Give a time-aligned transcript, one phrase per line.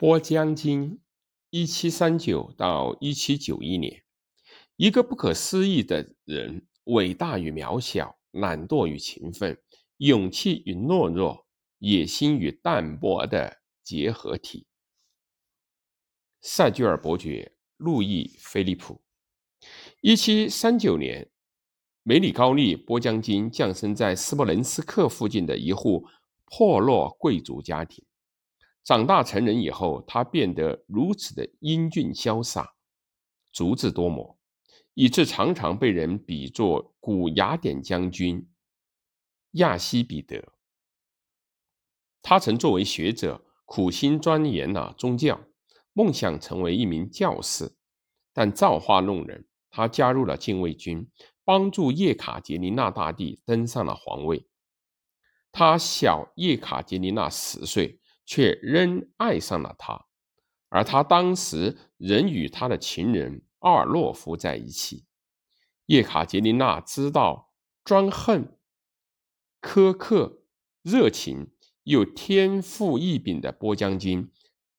[0.00, 0.98] 波将军，
[1.50, 4.02] 一七三九到一七九一年，
[4.76, 9.60] 一个不可思议的人，伟大与渺小，懒惰与勤奋，
[9.98, 11.46] 勇气与懦弱，
[11.80, 14.66] 野心与淡泊的结合体。
[16.40, 19.02] 塞居尔伯爵路易菲利普，
[20.00, 21.30] 一七三九年，
[22.04, 26.06] 梅里高利波将军降生在斯莫棱斯克附近的一户
[26.46, 28.02] 破落贵族家庭。
[28.82, 32.74] 长大成人以后，他变得如此的英俊潇洒、
[33.52, 34.38] 足智多谋，
[34.94, 38.48] 以致常常被人比作古雅典将军
[39.52, 40.52] 亚西比德。
[42.22, 45.40] 他曾作为学者苦心钻研了宗教，
[45.92, 47.76] 梦想成为一名教士，
[48.32, 51.08] 但造化弄人，他加入了禁卫军，
[51.44, 54.46] 帮助叶卡捷琳娜大帝登上了皇位。
[55.52, 57.99] 他小叶卡捷琳娜十岁。
[58.30, 60.06] 却仍爱上了他，
[60.68, 65.04] 而他当时仍与他的情人奥尔洛夫在一起。
[65.86, 68.56] 叶卡捷琳娜知道专横、
[69.60, 70.44] 苛刻、
[70.80, 71.50] 热情
[71.82, 74.30] 又天赋异禀的波将军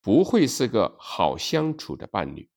[0.00, 2.48] 不会是个好相处的伴侣，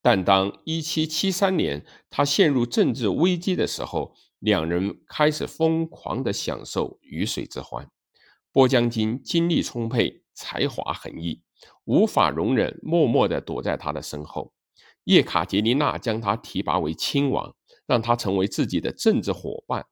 [0.00, 7.90] 但当1773年他陷入政治危机的时候，两人开始疯狂地享受鱼水之欢。
[8.56, 11.42] 波将军精力充沛，才华横溢，
[11.84, 14.54] 无法容忍默默地躲在他的身后。
[15.04, 17.54] 叶卡捷琳娜将他提拔为亲王，
[17.86, 19.84] 让他成为自己的政治伙伴。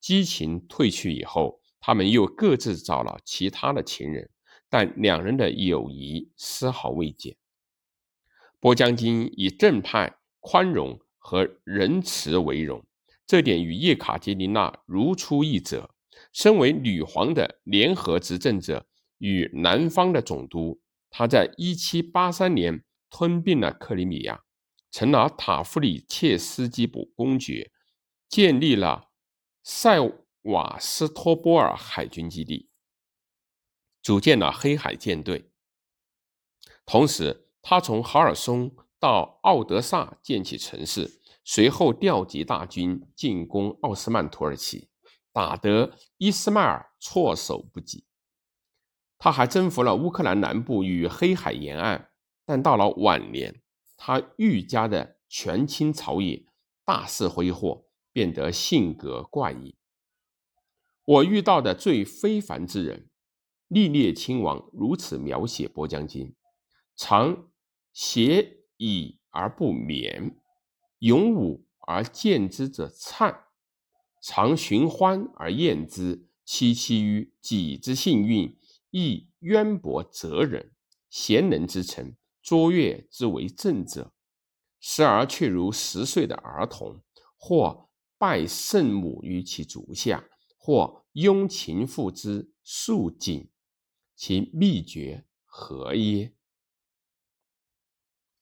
[0.00, 4.30] 激情褪去以后，他们又各自找了其他的情人，
[4.70, 7.36] 但两人的友谊丝毫未减。
[8.58, 12.82] 波将军以正派、宽容和仁慈为荣，
[13.26, 15.90] 这点与叶卡捷琳娜如出一辙。
[16.36, 24.42] 身为女皇的联合执政者与南方的总督，他在1783年吞并了克里米亚，
[24.90, 27.72] 成了塔夫里切斯基伯公爵，
[28.28, 29.08] 建立了
[29.62, 29.98] 塞
[30.42, 32.68] 瓦斯托波尔海军基地，
[34.02, 35.50] 组建了黑海舰队。
[36.84, 44.90] 同时，他从哈尔松到奥德萨建起城市，随后调集大军进攻奥斯曼土耳其。
[45.36, 48.06] 打得伊斯迈尔措手不及。
[49.18, 52.10] 他还征服了乌克兰南部与黑海沿岸，
[52.46, 53.60] 但到了晚年，
[53.98, 56.46] 他愈加的权倾朝野，
[56.86, 59.76] 大肆挥霍，变得性格怪异。
[61.04, 63.10] 我遇到的最非凡之人，
[63.68, 66.34] 历列亲王如此描写波将军：
[66.96, 67.50] 常
[67.92, 70.40] 斜倚而不眠，
[71.00, 73.45] 勇武而见之者颤。
[74.28, 78.58] 常寻欢而厌之，戚戚于己之幸运，
[78.90, 80.74] 亦渊博哲人，
[81.08, 84.12] 贤能之臣，卓越之为政者，
[84.80, 87.04] 时而却如十岁的儿童，
[87.36, 87.88] 或
[88.18, 93.48] 拜圣母于其足下，或拥情妇之素锦，
[94.16, 96.34] 其秘诀何耶？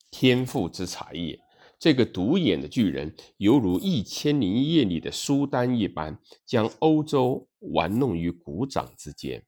[0.09, 1.44] 天赋之才也。
[1.79, 9.45] 这个独眼的巨人，犹如《一千零一夜》里的苏丹一般，将欧洲玩弄于股掌之间，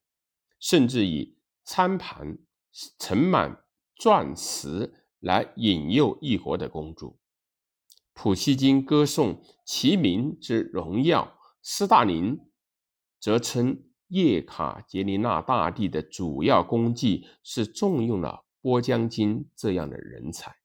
[0.59, 2.37] 甚至以餐盘
[2.71, 3.63] 盛满
[3.95, 7.17] 钻石来引诱异国的公主。
[8.13, 12.39] 普希金歌颂其名之荣耀，斯大林
[13.19, 20.55] 则称叶卡捷琳娜大帝的主要功绩是重用了波将金这样的人才。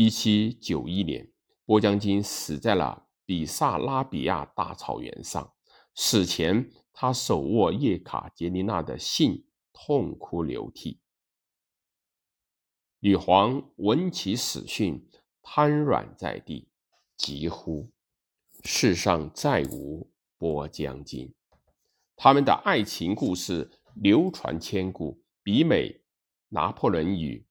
[0.00, 1.28] 一七九一年，
[1.64, 5.52] 波将军死在了比萨拉比亚大草原上。
[5.96, 11.00] 死前，他手握叶卡捷琳娜的信，痛哭流涕。
[13.00, 15.04] 女皇闻其死讯，
[15.42, 16.68] 瘫软在地，
[17.16, 17.90] 疾呼
[18.62, 21.34] ：“世上再无波将军。”
[22.14, 26.02] 他们的爱情故事流传千古，比美
[26.50, 27.44] 拿破仑与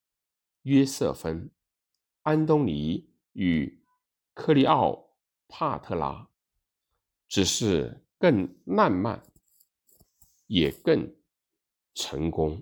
[0.62, 1.52] 约瑟芬。
[2.28, 3.82] 安东尼与
[4.34, 5.16] 克利奥
[5.48, 6.28] 帕特拉，
[7.30, 9.24] 只是更浪漫，
[10.48, 11.16] 也更
[11.94, 12.62] 成功。